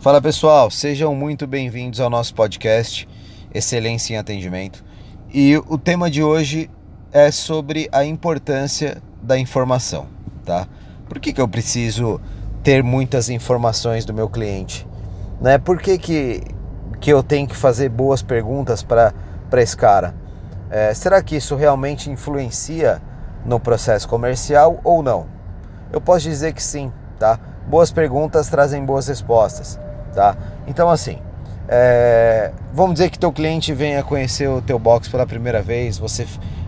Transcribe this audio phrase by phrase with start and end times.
[0.00, 3.06] Fala pessoal, sejam muito bem-vindos ao nosso podcast
[3.52, 4.82] Excelência em Atendimento.
[5.30, 6.70] E o tema de hoje
[7.12, 10.06] é sobre a importância da informação,
[10.42, 10.66] tá?
[11.06, 12.18] Por que, que eu preciso
[12.62, 14.88] ter muitas informações do meu cliente?
[15.38, 15.58] Né?
[15.58, 16.44] Por que, que,
[16.98, 19.12] que eu tenho que fazer boas perguntas para
[19.58, 20.14] esse cara?
[20.70, 23.02] É, será que isso realmente influencia
[23.44, 25.26] no processo comercial ou não?
[25.92, 27.38] Eu posso dizer que sim, tá?
[27.68, 29.78] Boas perguntas trazem boas respostas
[30.14, 30.36] tá?
[30.66, 31.18] Então assim,
[31.68, 36.26] é, vamos dizer que teu cliente venha conhecer o teu box pela primeira vez, você,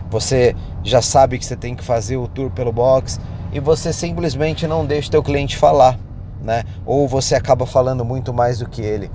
[0.09, 3.19] você já sabe que você tem que fazer o tour pelo box
[3.51, 5.99] e você simplesmente não deixa teu cliente falar,
[6.41, 6.63] né?
[6.85, 9.11] Ou você acaba falando muito mais do que ele.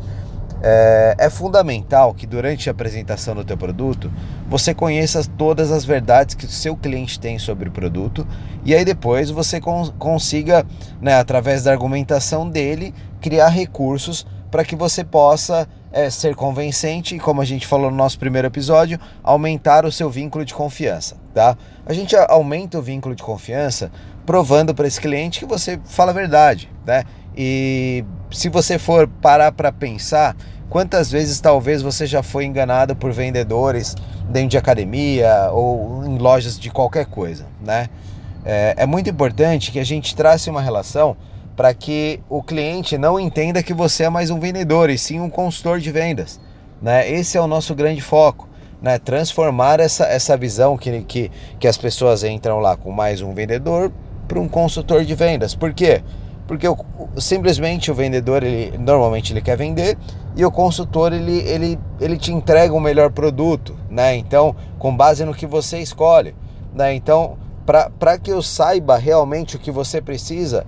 [0.60, 4.10] É, é, fundamental que durante a apresentação do teu produto
[4.48, 8.26] você conheça todas as verdades que o seu cliente tem sobre o produto
[8.64, 10.66] e aí depois você consiga,
[11.00, 17.18] né, através da argumentação dele, criar recursos para que você possa é, ser convencente e,
[17.18, 21.56] como a gente falou no nosso primeiro episódio, aumentar o seu vínculo de confiança, tá?
[21.86, 23.90] A gente aumenta o vínculo de confiança
[24.26, 27.04] provando para esse cliente que você fala a verdade, né?
[27.36, 30.36] E se você for parar para pensar,
[30.68, 33.94] quantas vezes talvez você já foi enganado por vendedores
[34.28, 37.88] dentro de academia ou em lojas de qualquer coisa, né?
[38.44, 41.16] É, é muito importante que a gente trace uma relação
[41.58, 45.28] para que o cliente não entenda que você é mais um vendedor e sim um
[45.28, 46.38] consultor de vendas.
[46.80, 47.10] Né?
[47.10, 48.48] Esse é o nosso grande foco.
[48.80, 48.96] Né?
[48.96, 53.90] Transformar essa, essa visão que, que, que as pessoas entram lá com mais um vendedor
[54.28, 55.56] para um consultor de vendas.
[55.56, 56.00] Por quê?
[56.46, 56.76] Porque o,
[57.16, 59.98] simplesmente o vendedor, ele, normalmente ele quer vender
[60.36, 63.76] e o consultor, ele, ele, ele te entrega o melhor produto.
[63.90, 64.14] Né?
[64.14, 66.36] Então, com base no que você escolhe.
[66.72, 66.94] Né?
[66.94, 67.36] Então,
[67.98, 70.64] para que eu saiba realmente o que você precisa,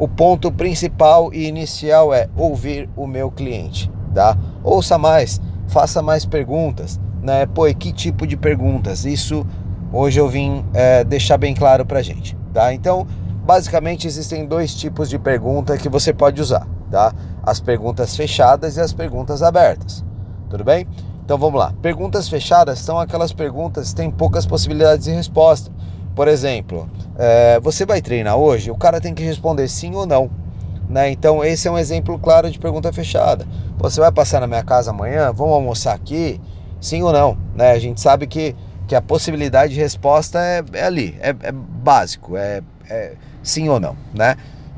[0.00, 4.34] o ponto principal e inicial é ouvir o meu cliente, tá?
[4.64, 7.44] Ouça mais, faça mais perguntas, né?
[7.44, 9.04] Pô, e que tipo de perguntas?
[9.04, 9.46] Isso
[9.92, 12.72] hoje eu vim é, deixar bem claro pra gente, tá?
[12.72, 13.06] Então,
[13.44, 17.12] basicamente existem dois tipos de pergunta que você pode usar, tá?
[17.42, 20.02] As perguntas fechadas e as perguntas abertas,
[20.48, 20.86] tudo bem?
[21.22, 21.74] Então vamos lá.
[21.82, 25.70] Perguntas fechadas são aquelas perguntas que têm poucas possibilidades de resposta.
[26.20, 26.86] Por exemplo,
[27.18, 28.70] é, você vai treinar hoje?
[28.70, 30.30] O cara tem que responder sim ou não.
[30.86, 31.10] Né?
[31.10, 33.46] Então, esse é um exemplo claro de pergunta fechada.
[33.78, 35.32] Você vai passar na minha casa amanhã?
[35.32, 36.38] Vamos almoçar aqui?
[36.78, 37.38] Sim ou não?
[37.54, 37.70] Né?
[37.70, 38.54] A gente sabe que,
[38.86, 42.60] que a possibilidade de resposta é, é ali, é, é básico, é,
[42.90, 43.96] é, sim ou não.
[44.12, 44.36] Né?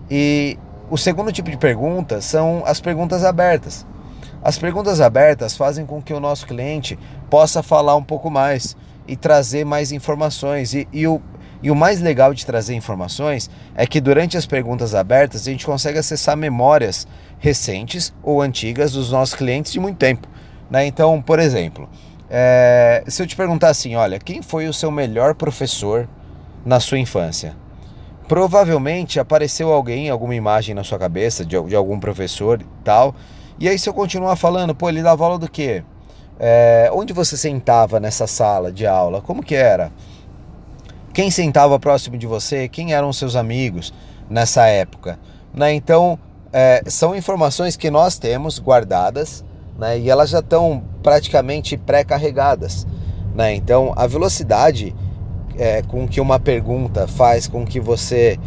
[0.09, 0.57] E
[0.89, 3.85] o segundo tipo de pergunta são as perguntas abertas.
[4.45, 6.97] As perguntas abertas fazem com que o nosso cliente
[7.29, 8.77] possa falar um pouco mais
[9.07, 10.75] e trazer mais informações.
[10.75, 11.21] E, e, o,
[11.63, 15.65] e o mais legal de trazer informações é que durante as perguntas abertas a gente
[15.65, 17.07] consegue acessar memórias
[17.39, 20.27] recentes ou antigas dos nossos clientes de muito tempo.
[20.71, 20.87] Né?
[20.87, 21.89] Então, por exemplo,
[22.29, 26.09] é, se eu te perguntar assim, olha, quem foi o seu melhor professor
[26.65, 27.55] na sua infância?
[28.27, 33.15] Provavelmente apareceu alguém, alguma imagem na sua cabeça de, de algum professor e tal.
[33.59, 35.85] E aí, se eu continuar falando, pô, ele dava aula do quê?
[36.41, 39.21] É, onde você sentava nessa sala de aula?
[39.21, 39.93] Como que era?
[41.13, 42.69] Quem sentava próximo de você?
[42.69, 43.93] Quem eram seus amigos
[44.31, 45.19] nessa época?
[45.53, 45.75] Né?
[45.75, 46.19] Então,
[46.51, 49.45] é, são informações que nós temos guardadas
[49.79, 49.99] né?
[49.99, 52.87] e elas já estão praticamente pré-carregadas.
[53.35, 53.55] Né?
[53.55, 54.95] Então, a velocidade
[55.59, 58.39] é, com que uma pergunta faz com que você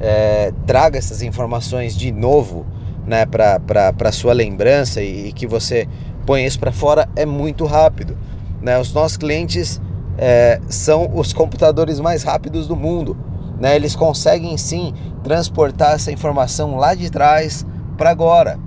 [0.00, 2.64] é, traga essas informações de novo
[3.06, 5.86] né, para sua lembrança e, e que você
[6.24, 8.16] põe isso para fora é muito rápido.
[8.62, 8.78] Né?
[8.78, 9.78] Os nossos clientes
[10.18, 13.16] é, são os computadores mais rápidos do mundo.
[13.60, 13.76] Né?
[13.76, 17.64] Eles conseguem sim transportar essa informação lá de trás
[17.96, 18.58] para agora.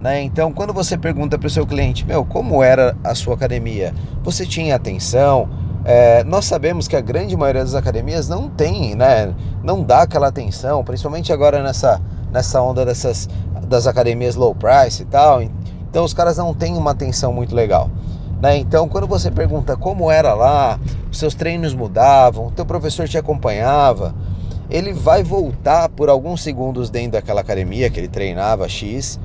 [0.00, 0.22] Né?
[0.22, 3.94] Então, quando você pergunta para o seu cliente, meu, como era a sua academia?
[4.22, 5.48] Você tinha atenção?
[5.84, 9.32] É, nós sabemos que a grande maioria das academias não tem, né?
[9.62, 12.00] Não dá aquela atenção, principalmente agora nessa,
[12.32, 13.28] nessa onda dessas
[13.68, 15.40] das academias low price e tal.
[15.42, 17.88] Então os caras não têm uma atenção muito legal.
[18.40, 18.58] Né?
[18.58, 20.78] Então quando você pergunta como era lá,
[21.10, 24.14] os seus treinos mudavam, o teu professor te acompanhava,
[24.68, 29.18] ele vai voltar por alguns segundos dentro daquela academia que ele treinava X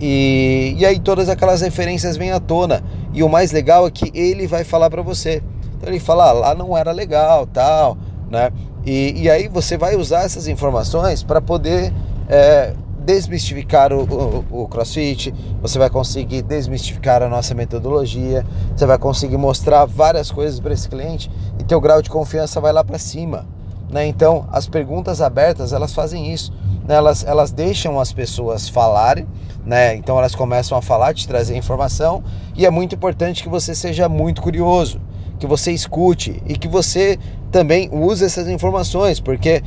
[0.00, 2.82] e, e aí todas aquelas referências vêm à tona.
[3.12, 5.42] E o mais legal é que ele vai falar para você.
[5.76, 7.96] Então ele fala, ah, lá não era legal, tal,
[8.30, 8.50] né?
[8.84, 11.92] E, e aí você vai usar essas informações para poder
[12.28, 18.44] é, desmistificar o, o, o, CrossFit, você vai conseguir desmistificar a nossa metodologia,
[18.76, 22.72] você vai conseguir mostrar várias coisas para esse cliente e teu grau de confiança vai
[22.72, 23.46] lá para cima.
[23.90, 24.06] Né?
[24.06, 26.52] Então, as perguntas abertas elas fazem isso.
[26.86, 29.26] né, elas, elas deixam as pessoas falarem,
[29.64, 29.94] né?
[29.94, 32.22] Então elas começam a falar, te trazer informação,
[32.56, 35.00] e é muito importante que você seja muito curioso,
[35.38, 37.18] que você escute e que você
[37.50, 39.62] também use essas informações, porque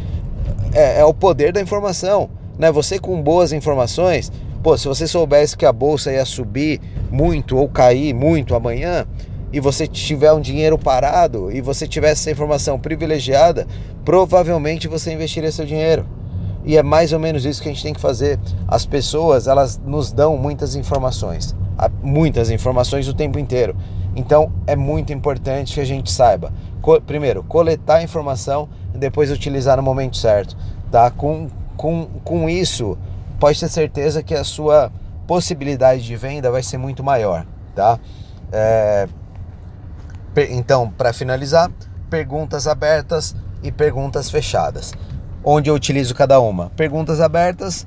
[0.74, 2.72] é, é o poder da informação, né?
[2.72, 6.80] Você com boas informações, pô, se você soubesse que a bolsa ia subir
[7.12, 9.06] muito ou cair muito amanhã,
[9.54, 13.68] e você tiver um dinheiro parado e você tivesse essa informação privilegiada,
[14.04, 16.08] provavelmente você investiria seu dinheiro.
[16.66, 18.40] E é mais ou menos isso que a gente tem que fazer.
[18.68, 21.56] As pessoas, elas nos dão muitas informações,
[22.02, 23.76] muitas informações o tempo inteiro.
[24.16, 26.52] Então, é muito importante que a gente saiba,
[27.06, 30.56] primeiro, coletar a informação e depois utilizar no momento certo,
[30.90, 31.12] tá?
[31.12, 31.48] Com,
[31.78, 32.98] com, com isso,
[33.40, 34.92] pode ter certeza que a sua
[35.28, 38.00] possibilidade de venda vai ser muito maior, tá?
[38.52, 39.08] É,
[40.50, 41.72] então, para finalizar,
[42.10, 44.94] perguntas abertas e perguntas fechadas.
[45.44, 46.70] Onde eu utilizo cada uma?
[46.76, 47.86] Perguntas abertas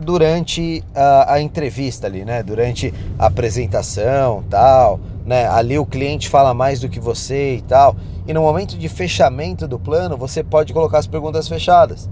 [0.00, 2.42] durante a, a, entrevista ali, né?
[2.42, 5.46] Durante a apresentação, tal, né?
[5.48, 7.96] Ali o cliente fala mais do que você e tal.
[8.26, 12.08] E no momento de fechamento do plano, você pode colocar as perguntas fechadas,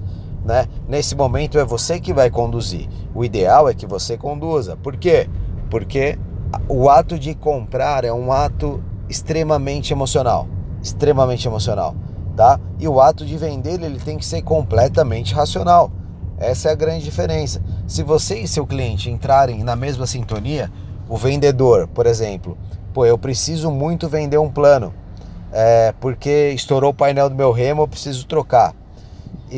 [0.46, 0.68] né?
[0.88, 2.88] Nesse momento é você que vai conduzir.
[3.12, 4.76] O ideal é que você conduza.
[4.76, 5.28] Por quê?
[5.68, 6.16] Porque
[6.68, 10.46] o ato de comprar é um ato extremamente emocional,
[10.80, 11.96] extremamente emocional,
[12.36, 12.60] tá?
[12.78, 15.90] E o ato de vender ele tem que ser completamente racional.
[16.38, 17.60] Essa é a grande diferença.
[17.86, 20.70] Se você e seu cliente entrarem na mesma sintonia,
[21.08, 22.56] o vendedor, por exemplo,
[22.94, 24.94] pô, eu preciso muito vender um plano,
[25.52, 28.74] é, porque estourou o painel do meu remo, eu preciso trocar.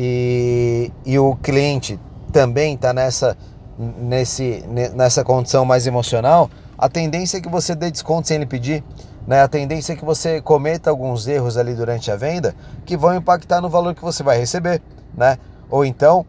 [0.01, 1.99] E, e o cliente
[2.31, 3.35] também está nessa,
[3.77, 4.63] nesse,
[4.95, 8.81] nessa condição mais emocional, a tendência é que você dê desconto sem ele pedir
[9.27, 12.55] né, a tendência é que você cometa alguns erros ali durante a venda
[12.85, 14.81] que vão impactar no valor que você vai receber,
[15.13, 15.37] né?
[15.69, 16.25] Ou então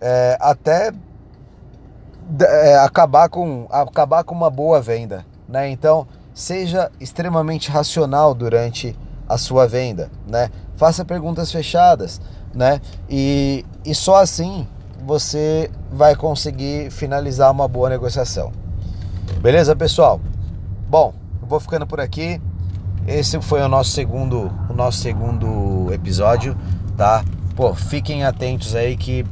[0.00, 0.92] é, até
[2.40, 5.70] é, acabar com acabar com uma boa venda, né?
[5.70, 8.98] Então seja extremamente racional durante
[9.32, 10.50] a sua venda, né?
[10.76, 12.20] Faça perguntas fechadas,
[12.54, 12.80] né?
[13.08, 14.66] E, e só assim
[15.04, 18.52] você vai conseguir finalizar uma boa negociação.
[19.40, 20.20] Beleza, pessoal?
[20.88, 22.40] Bom, vou ficando por aqui.
[23.06, 26.56] Esse foi o nosso segundo, o nosso segundo episódio,
[26.96, 27.24] tá?
[27.56, 29.26] Pô, fiquem atentos aí que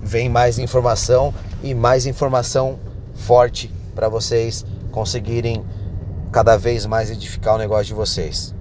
[0.00, 1.32] vem mais informação
[1.62, 2.78] e mais informação
[3.14, 5.64] forte para vocês conseguirem
[6.32, 8.52] cada vez mais edificar o negócio de vocês.